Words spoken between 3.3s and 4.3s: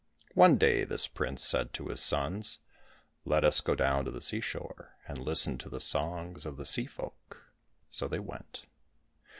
us go down to the